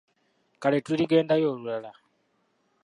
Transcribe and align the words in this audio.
Kale 0.61 0.79
tuligendayo 0.85 1.47
olulala. 1.53 1.91